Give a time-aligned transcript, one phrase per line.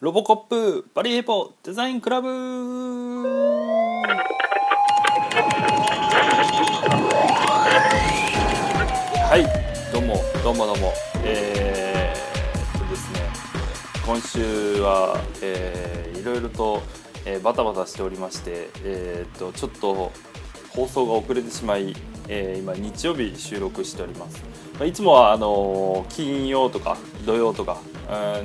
[0.00, 2.28] ロボコップバリエポデザインクラブ。
[9.28, 10.94] はいどうもどうもどうも。
[11.22, 13.20] えー、っとですね
[14.06, 16.80] 今週は、えー、いろいろと、
[17.26, 20.12] えー、バタバタしておりましてえー、っとちょっと
[20.70, 21.94] 放送が遅れてしまい、
[22.26, 24.42] えー、今日曜日収録しております、
[24.78, 26.96] まあ、いつもはあの金曜とか
[27.26, 27.82] 土曜とか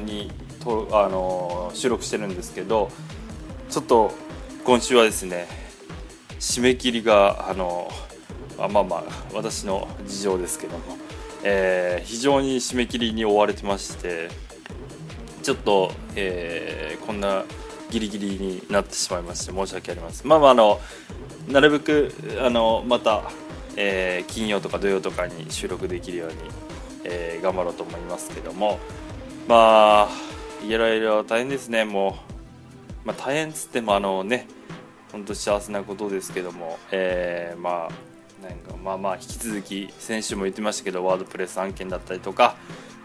[0.03, 0.29] に
[0.65, 2.89] とあの収録してるんですけど
[3.69, 4.11] ちょっと
[4.65, 5.47] 今週はですね
[6.39, 7.89] 締め切りがあの
[8.57, 10.83] あまあまあ私の事情ですけども、
[11.43, 14.29] えー、非常に締め切りに追われてまして
[15.43, 17.43] ちょっと、えー、こんな
[17.91, 20.27] ギリギリになってしまいまして申し訳ありません。
[20.27, 20.81] まあまああの
[21.47, 23.29] なるべくあのまた、
[23.75, 26.35] えー、金曜とか土曜とかに収録できるように、
[27.03, 28.79] えー、頑張ろうと思いますけども
[29.47, 30.34] まあ
[30.67, 31.85] いろいろ大変ですね。
[31.85, 32.17] も
[33.03, 34.47] う、まあ、大変っつってもあのね
[35.11, 42.55] 本当幸せなことですけども、えー、まあなんかまあまあ引き続き先週も言ってましたけどワードプレス案件だったりとか、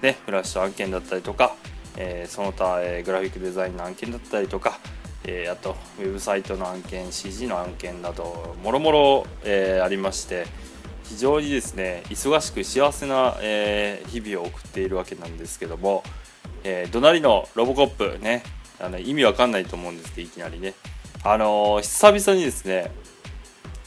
[0.03, 1.55] ね、フラッシュ案件だったりとか、
[1.97, 4.81] えー、その他、えー、グラフィックデザインの案件だったりとか、
[5.25, 10.47] えー、あとウェブサイトの案件 CG の案件などもろもろありまして
[11.05, 16.03] 非常にですね忙しく幸せな、えー、日々を送っているわけなんですけども、
[16.64, 18.42] えー、隣のロボコップね
[18.78, 20.75] あの意味わかんないと思うんですけどいきなりね。
[21.22, 22.91] あのー、久々にですね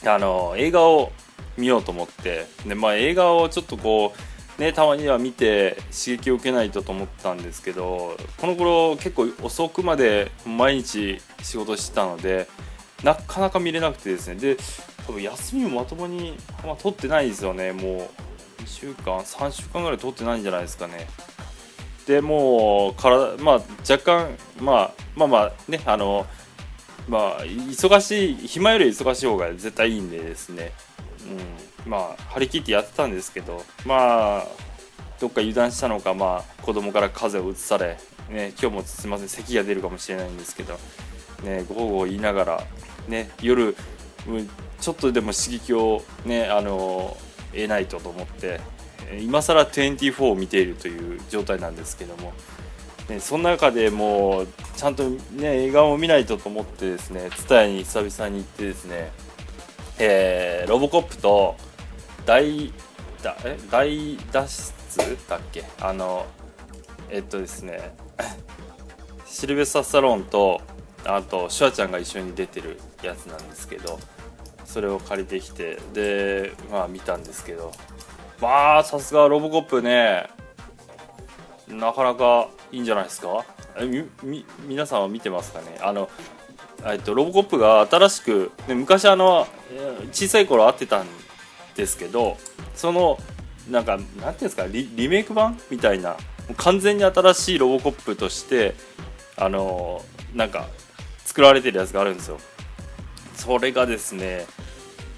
[0.06, 1.12] あのー、映画を
[1.56, 4.12] 見ようと思ってで、まあ、映画をちょっとこ
[4.58, 12.48] うねたまには見て刺激を受けないとと思ったんですけどこの頃結構遅くまで毎日仕事してたので
[13.02, 14.36] なかなか見れなくてですね。
[14.36, 14.56] で
[15.06, 17.72] 多分休みもまともに、まあ、取ってないですよね。
[17.72, 18.10] も
[18.58, 21.06] う2週間3週間ぐらい取ってないんじゃないですかね。
[22.06, 23.54] でもう体、まあ、
[23.88, 26.26] 若干、まあ、まあまあねあの
[27.08, 30.72] まあ忙しい暇より忙しい方が絶対いいんでですね、
[31.84, 34.46] うん、まあ張り切ってやってたんですけどまあ
[35.20, 37.96] どっか油断したのか、まあ、子供から風邪をうつされ、
[38.28, 40.78] ね、今日もすみません咳が出るかもしれないんですけど、
[41.44, 42.64] ね、ごほご言いながら、
[43.08, 43.76] ね、夜
[44.80, 47.16] ちょっとでも刺激を、ね、あの
[47.52, 48.60] 得ないとと思って
[49.20, 52.32] 今更24を見ているという状態なんですけども、
[53.08, 55.18] ね、その中でもうちゃんと、ね、
[55.64, 59.10] 映画を見ないとと思ってですね TSUTAYA に久々に行ってですね、
[59.98, 61.56] えー、ロボコップと
[62.26, 62.72] 大
[63.22, 65.64] だえ大脱出だっけ？
[65.80, 66.26] あの
[67.10, 67.94] えっとですね
[69.26, 70.60] シルベスタ・スタロンと
[71.04, 73.98] あとシュワちゃんが一緒に出てるやつなんですけど
[74.64, 77.72] それを借りてきてでまあ見たんですけど
[78.44, 80.28] まあさすがロボコップね。
[81.66, 83.46] なかなかいいんじゃないですか？
[83.80, 85.78] みみ皆さんは見てますかね？
[85.80, 86.10] あの
[86.84, 89.46] えっとロボコップが新しく、ね、昔あの
[90.12, 91.06] 小さい頃会ってたん
[91.74, 92.36] ですけど
[92.74, 93.18] その
[93.70, 94.66] なんかなんていうんですか？
[94.66, 96.14] リリメイク版みたいな
[96.58, 98.74] 完全に新しいロボコップとして
[99.38, 100.68] あのなんか
[101.24, 102.38] 作られてるやつがあるんですよ。
[103.36, 104.44] それがですね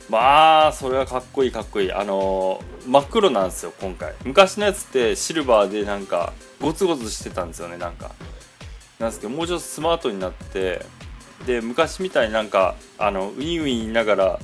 [0.09, 1.93] まあそれはかっこいいかっこいい。
[1.93, 4.15] あの真っ黒なんですよ今回。
[4.25, 8.13] 昔のやつってシルバーでなんかゴツゴツしてたんですよねなんか。
[8.99, 10.85] なんですけどもうちょっとスマートになって
[11.47, 14.41] で昔みたいになんかあのウィンウィン言いながら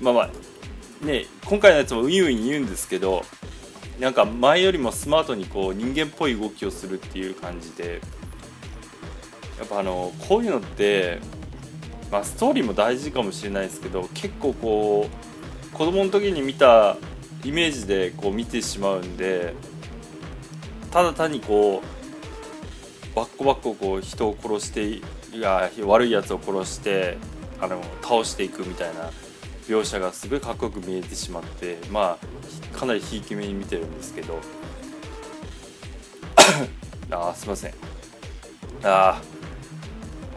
[0.00, 3.24] まあまあね今回のやつもウィンウィン言うんですけど
[4.00, 8.00] なんか前よりもスマートにこう人間っぽい動きをするっていう感じで
[9.58, 11.20] やっぱあのこういうのって
[12.10, 15.08] まあ、ストーリーも大事かもしれないですけど結構こ
[15.72, 16.96] う子供の時に見た
[17.44, 19.54] イメージでこう見てしまうんで
[20.90, 21.82] ただ単にこ
[23.12, 25.02] うバッコバッコこう人を殺してい
[25.40, 27.18] や悪いやつを殺して
[27.60, 29.10] あの倒していくみたいな
[29.66, 32.18] 描写がすごいかっこよく見えてしまってま
[32.74, 34.38] あかなりひいき目に見てるんですけど。
[37.10, 37.70] あすいません。
[38.82, 39.22] ああ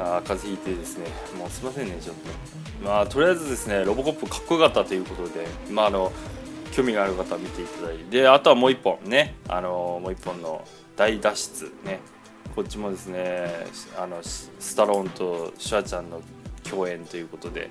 [0.02, 1.08] あ風邪ひいてですね。
[1.38, 2.86] もうすいませんねちょっと。
[2.86, 6.12] まあとりあえずですねロボコップかっこよかったということでまああの
[6.72, 10.66] 興味がある方は見ていただいてであとはもう一本ねあのもう一本の
[10.96, 12.00] 大脱出ね。
[12.56, 13.50] こっちもですね
[13.98, 16.22] あのスタローンとシュワちゃんの
[16.64, 17.70] 共演ということで、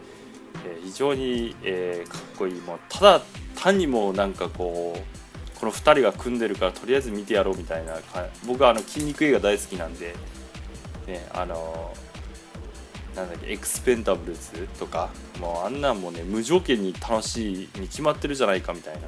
[0.65, 2.61] えー、非常に、えー、かっこいい。
[2.61, 3.23] もうただ
[3.57, 5.21] 単にもなんかこう
[5.61, 7.99] この2人が組んでるからとりあえず見てやろうみたいな
[8.47, 10.15] 僕はあの筋肉映画大好きなんで、
[11.07, 11.93] ね、あの
[13.15, 15.11] なんだっけエクスペンダブルズとか
[15.41, 19.01] もうあんなんもね無条件に楽しいに決まってるじゃないかみたいな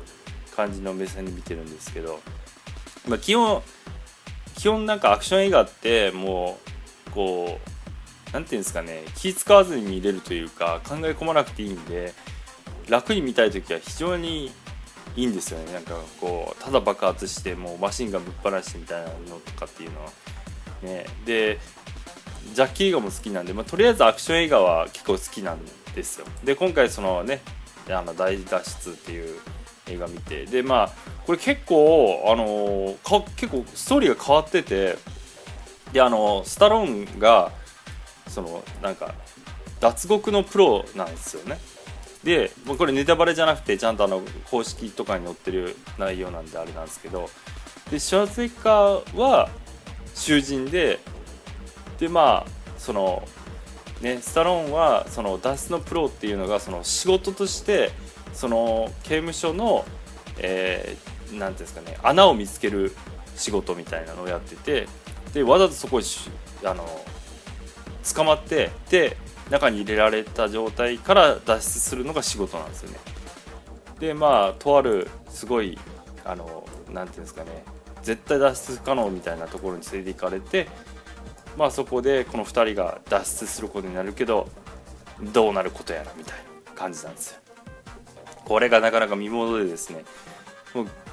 [0.54, 2.20] 感じの目線で見てるんですけど、
[3.08, 3.62] まあ、基本
[4.56, 6.58] 基本なんかアクション映画っても
[7.08, 12.12] うこう何て言うんですかね気使わずに見れるというか考え込まなくていいんで
[12.88, 14.50] 楽に見たい時は非常に
[15.16, 15.72] いいんですよね。
[15.72, 20.10] なんかこうただ爆発してもうマシンガンぶっ放してみたいなのとかっていうのは
[20.82, 21.06] ね。
[21.24, 21.58] で
[22.54, 25.58] ジャッキー映画も好きなんで、まあ、とりあえずアクション映画は結構好きなん
[25.94, 26.26] ですよ。
[26.44, 27.40] で今回そのね
[27.88, 29.40] あの大脱出っていう
[29.88, 30.90] 映画見てでまあ
[31.26, 34.98] これ結構あのか結構ストーリーが変わってて
[35.92, 37.52] であのスタローンが
[38.28, 39.14] そのなんか
[39.80, 41.58] 脱獄のプロなんですよね。
[42.24, 47.28] でもうこれネタバレじゃなくてちゃんとあの公式とかに載ってる内容なんであれなんですけど
[47.90, 49.50] でシュワツェッカーは
[50.14, 51.00] 囚人で
[52.02, 53.22] でまあその
[54.00, 57.92] ねスタローンはその脱出のプロっていうのがその仕事として
[58.32, 59.84] その刑務所の
[60.38, 62.92] えー、ていうんですかね穴を見つける
[63.36, 64.88] 仕事みたいなのをやってて
[65.32, 66.06] でわざとそこに
[66.64, 66.84] あの
[68.14, 69.16] 捕まってで
[69.50, 72.98] 中に入れられた状態から脱出するのが仕事なんですよね。
[74.00, 75.78] でまあとあるすごい
[76.24, 77.62] あのなていうんですかね
[78.02, 80.66] 絶対脱出不可能みたいなところに連れて行かれて
[81.56, 84.48] まあそこでこの2人が脱出することになるけど
[85.20, 86.34] どうなることやらみたい
[86.66, 87.40] な感じなんですよ。
[88.44, 90.04] これがなかなか見ものでですね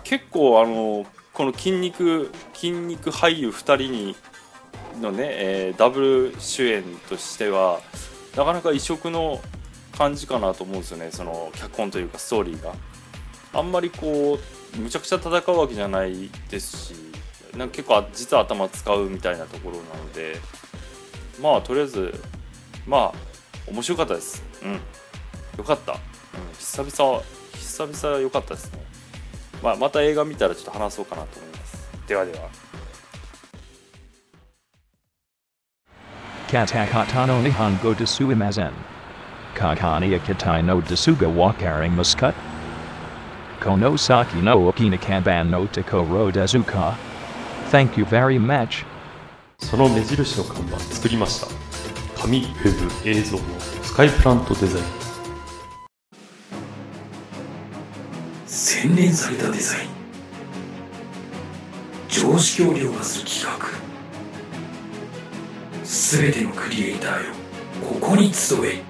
[0.03, 4.15] 結構あのこの筋肉筋肉俳優2人に
[4.99, 7.79] のね、えー、ダブル主演としては
[8.35, 9.39] なかなか異色の
[9.97, 11.09] 感じかなと思うんですよね。
[11.11, 12.73] その脚本というかストーリーが。
[13.51, 14.39] あんまりこ
[14.75, 17.08] うむちゃくちゃ戦うわけじゃないですし
[17.59, 20.37] なんか結構実は頭使うみたいなところなので
[21.41, 22.13] まあとりあえず
[22.87, 23.13] まあ
[23.69, 24.73] 面白かったですうん
[25.57, 25.99] よかった、うん、
[26.57, 27.21] 久々
[27.55, 28.79] 久々良かったですね
[29.61, 32.49] まあまた映画見たらちょっと話そうかなと思いますではでは
[36.47, 38.73] Katakata no Nihongo desu imazen.
[39.53, 42.33] Kakani akitai no desuga walkaring muscut.
[43.59, 47.08] Konosaki no okinakaban no Tokoro dezuka.
[47.71, 48.85] Thank you very much.
[49.59, 51.47] その目印の看板作りました。
[52.19, 53.43] 紙ウェブ映像の
[53.83, 54.85] スカイプラントデザイン。
[58.47, 59.89] 洗練されたデザイン。
[62.07, 63.67] 常識を凌駕する企画。
[65.85, 67.33] すべてのクリエイターよ。
[67.87, 68.81] ここに集え。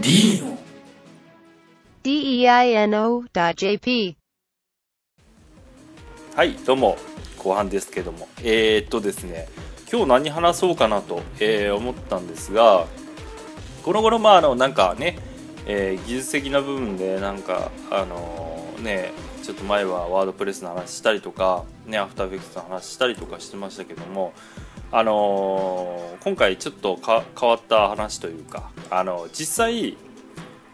[0.00, 0.56] D の。
[2.04, 3.26] Deino.jp
[6.34, 6.96] はいどうも
[7.36, 8.26] 後半ですけども。
[8.38, 9.48] えー、っとですね
[9.92, 12.86] 今日何話そうかなと、えー、思ったんですが
[13.82, 15.18] この頃まああのなんかね、
[15.66, 19.12] えー、技術的な部分でなんかあのね
[19.42, 24.32] ちょっと前はワードプレスの話したりとかねアフターフェクツの話したりとかしてましたけども
[24.90, 29.96] あの、今回ちょっと変わった話というか、あの実際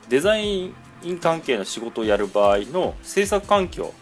[0.09, 3.93] デザイン関係の仕事をやる場合の制作環境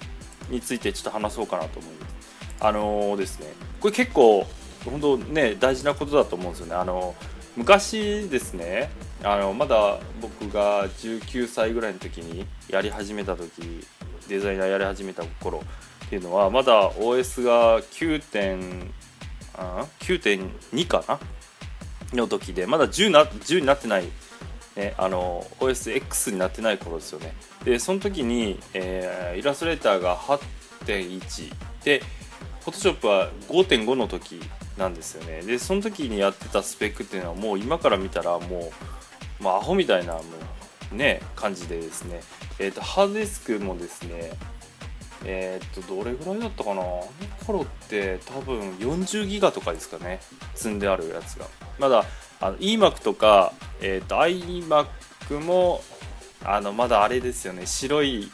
[0.49, 2.15] についてちょっと話そうかなと思います。
[2.61, 4.47] あのー、ですね、これ結構
[4.85, 6.75] 本当ね大事なことだと思うんですよね。
[6.75, 7.15] あの
[7.57, 8.91] 昔ですね、
[9.23, 13.87] あのまだ僕が19歳ぐらいの時にやり始めた時
[14.29, 15.63] デザイナーやり始めた頃
[16.07, 18.23] っていうのはまだ OS が 9.
[18.23, 18.93] 点
[20.01, 21.19] 9.2かな？
[22.13, 24.05] の時でまだ10な10になってない、
[24.77, 27.35] ね、あの OSX になってない頃ですよね。
[27.65, 31.53] でその時に、えー、イラストレーターが8.1
[31.83, 32.03] で
[32.65, 34.41] Photoshop は5.5の時
[34.77, 35.41] なんですよね。
[35.41, 38.71] でその時にやってたスペックっていうのはもう今から見たらも
[39.41, 40.23] う、まあ、アホみたいなも
[40.93, 42.21] うね感じでですね、
[42.59, 44.31] えーとハードディスクもですね
[45.25, 46.83] えー、っとどれぐらいだったかな？
[47.47, 50.21] あの頃って多分40ギガとかですかね
[50.55, 51.47] 積んであるやつが。
[51.79, 52.05] まだ
[52.41, 55.83] あの eMac とか、えー、っと iMac も
[56.45, 57.67] あのまだあれですよね。
[57.67, 58.31] 白い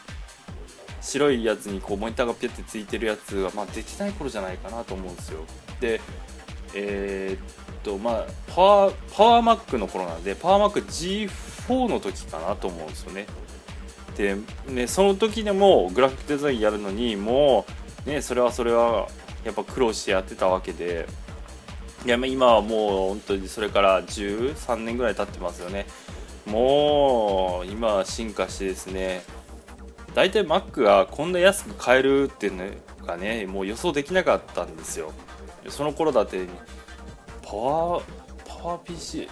[1.01, 5.39] 白いやつにこうモニターがピュッてついてるやつが、まあ、出てない頃じゃないかなと思うんですよ。
[5.79, 6.01] で
[6.75, 13.27] えー、っとまあパワーパワーマックの頃なんでパワーマック G4 の時かなと思うんですよね。
[14.17, 19.07] で、ね、その時でもグラフィックデザインやるのにもう、ね、それはそれは
[19.45, 21.07] やっぱ苦労してやってたわけで。
[22.05, 25.85] いや今はもう本当にそれから13年ぐらい経ってますよね。
[26.45, 29.23] もう今は進化してですね
[30.13, 32.65] 大体 Mac がこんな安く買えるっていうの
[33.07, 35.13] がねもう予想できなかったんですよ。
[35.69, 36.45] その頃だって
[37.41, 38.03] パワー
[38.45, 39.29] パワー PC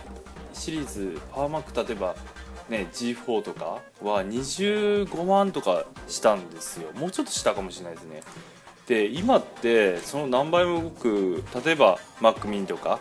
[0.53, 2.15] シリーズパワー Mac 例えば
[2.69, 6.93] ね G4 とかは25万とかしたんですよ。
[6.93, 8.21] もうちょっとしたかもしれないですね。
[8.91, 12.99] で今ってその何倍も動く例えば Mac mini とか、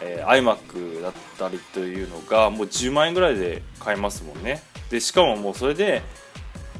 [0.00, 4.60] えー iMac だったりというのがもう10万円ぐらいで買えますもんね。
[4.90, 6.02] でしかももうそれで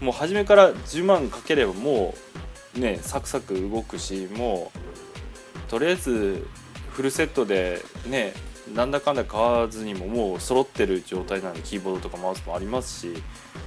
[0.01, 2.13] もう初めから10万かければも
[2.77, 6.45] うねサクサク動くしもうとりあえず
[6.91, 8.33] フルセットでね
[8.75, 13.23] なんだかんだ買わずにももう揃ってる状態なんでキーボードとかマウスもありますし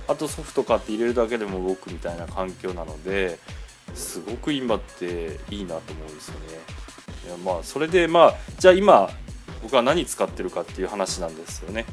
[0.09, 3.39] あとソフト買って入れるだけでも動くみたいな環境なので
[3.93, 6.39] すごく今っていいなと思うんですよね。
[7.25, 9.09] いやまあそれでまあじゃあ今
[9.62, 11.85] 僕は何使ってるかっていう話なんですよね。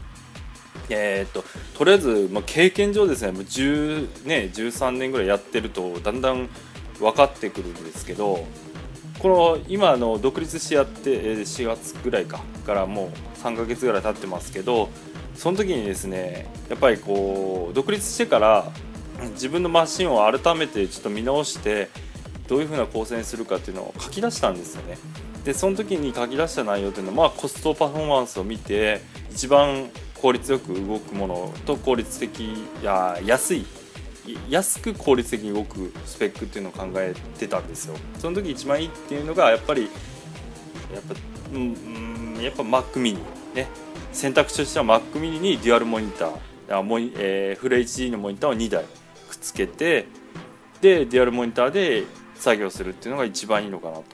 [0.88, 1.45] えーっと
[1.76, 3.33] とりあえず、まあ、経験上ですね。
[3.33, 6.49] もう10、ね、13年ぐらいやってるとだんだん
[6.99, 8.47] 分かってくるんですけど
[9.19, 14.88] この今の独立してやって4月ぐらいかからもう3ヶ月ぐらい経ってますけど
[15.35, 18.71] その時にですねやっぱりこう独立してから
[19.32, 21.88] 自分のマシンを改めてちょっと見直して
[22.49, 24.99] どういう風な構成にするかっていうのを書き出したんですよね。
[25.44, 29.88] でその時に書き出した内容っていうのは、まあ、コストパフォーマンスを見て一番
[30.20, 33.64] 効率よく動くものと効率的や安い
[34.49, 37.94] 安く効率的に動くスペックっていうのを考えてたんですよ。
[38.18, 39.88] その時一番いいっていうのがやっぱり
[40.92, 41.14] やっぱ
[41.52, 43.18] うんやっぱ Mac mini
[43.54, 43.68] ね。
[44.12, 48.84] 選択肢としては Mac mini にデュアルモニターモニ、えーフル HD のモニターを2台。
[49.30, 50.06] くっつけて
[50.80, 54.04] でデュアルモニターで作業するっていうのが一番いいのかなと。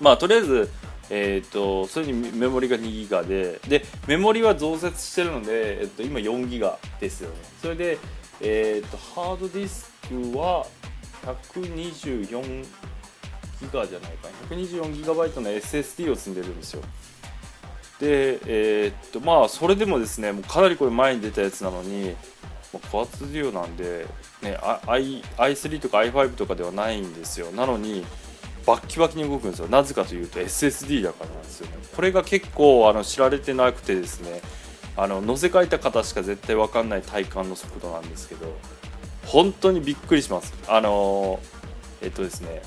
[0.00, 0.70] まあとりあえず
[1.11, 7.37] えっ、とそれにメモリが2ギガででメモリは増設してるので、えっと今4ギガですよね。
[7.61, 7.99] それで
[8.40, 10.64] えっ、とハードディスクは
[11.52, 12.64] 124
[13.61, 14.29] ギガじゃないか。
[14.50, 16.83] 124ギガバイトの SSD を積んでるんですよ。
[18.00, 22.15] でえーっとまあそれでもですねもうかなりこれ前に出たやつなのに
[22.73, 24.07] もうコアツデュオなんで、
[24.43, 27.50] ね、I i3 とか i5 とかではないんですよ。
[27.53, 28.05] なのに
[28.67, 29.69] バッキバキに動くんですよ。
[29.69, 31.73] なぜかというと SSD だからなんですよね。
[31.95, 34.43] これが結構あの知られてなくてですね
[34.97, 38.55] あの乗せ替えた方しか絶対分かんない体感の速度なんですけど
[39.27, 40.53] 本当にびっくりします。
[40.69, 41.41] あの
[42.03, 42.62] えっとですね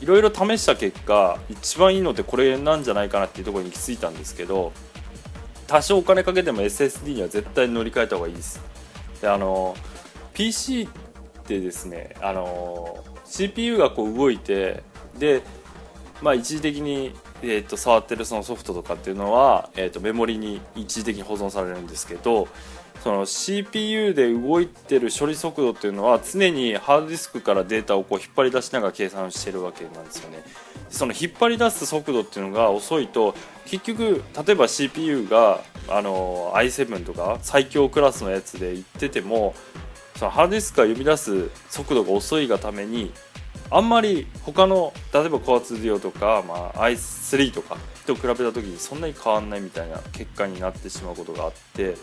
[0.00, 4.72] いろいろ試した結果一番いいのってこれなんじゃないかなっていうところに行き着いたんですけど
[5.66, 8.60] 多少お金かけても SSD には絶対乗り換えた方がいいです。
[9.20, 9.76] であの
[10.34, 10.88] PC っ
[11.44, 14.82] てですねあの CPU がこう動いて
[15.18, 15.42] で
[16.22, 22.48] まあ一時的に、えー、と触ってるそのソフトとかっていうのは、えー、とメモリに一時的に保存されるんですけど
[23.02, 30.42] その CPU で動いてる処理速度っていうのは常にハードディスクからデータをこう引っ張り出しながら計算してるわけなんですよね。
[30.90, 39.54] その引っ張り出す速度っていうのが遅いと結局例えば CPU があの i7 とか最強クラスのやつで言ってても
[40.16, 43.12] そのハードディスクが読み出す速度が遅いがために
[43.70, 51.94] あんまり他の例えば Core2 デュオとか、まあ、i3 とかと比べた時にそんなに変わんないみたいな結果になってしまうことがあって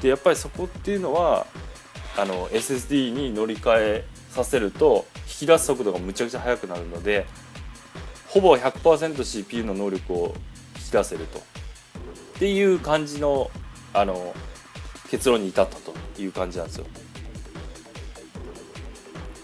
[0.00, 1.46] でやっぱりそこっていうのは
[2.16, 7.26] あの SSD に乗り換えさせると引き出す速度がむちゃくちゃ速くなるので
[8.28, 10.34] ほぼ 100%CPU の能力を
[10.76, 11.42] 引き出せるとっ
[12.38, 13.50] ていう感じの
[13.92, 14.34] あの
[15.10, 16.86] 結論に至ったという感じなんですよ。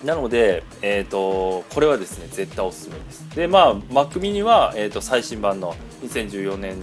[0.04, 3.28] なので、えー、とこれはですね絶対おすすめです。
[3.34, 6.76] でまあ Mac mini は、えー、と最新版の2014年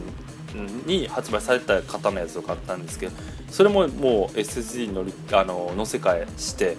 [0.86, 3.14] に発売された型のやつを買ったんですけど
[3.50, 6.78] それももう SSD に乗りあの乗せ替えして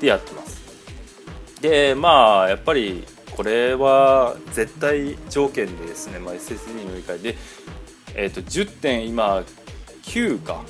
[0.00, 0.62] でやってます
[1.60, 3.04] でまあやっぱり
[3.36, 7.36] これは絶対条件でですね、まあ、SSD に乗り換えで、
[8.14, 9.42] えー、と10点今
[10.02, 10.62] 9か、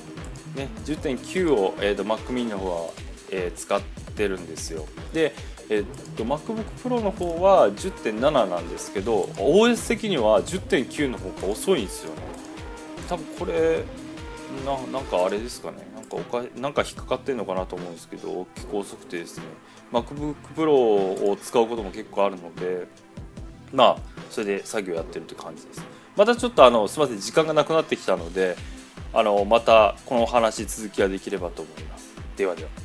[0.54, 2.90] ね、10.9を、えー、と Mac mini の方は、
[3.30, 4.86] えー使ってるんですよ。
[5.12, 5.34] で、
[5.68, 5.84] えー、
[6.16, 12.20] と MacBook Pro の方は10.7なんですけど OS 的には10.9の方が遅いんですよね。
[13.08, 13.84] 多分これ
[14.66, 15.78] ななんかあれですかね。
[15.94, 19.44] なんかおかなんか引っかかってるのかなと思うんですけど結構遅くてですね。
[19.92, 22.86] MacBook Pro を使うことも結構あるので
[23.72, 23.96] まあ
[24.30, 25.82] それで作業やってるって感じです。
[26.16, 28.56] またちょっとあのすみません時間がなくなってきたので
[29.14, 32.12] あのまたこの話続きができればと思います。
[32.36, 32.81] ではでは。